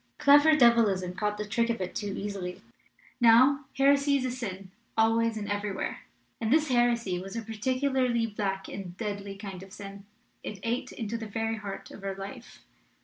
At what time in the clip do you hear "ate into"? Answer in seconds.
10.63-11.19